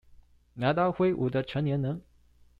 [0.55, 2.01] 拿刀揮舞的成年人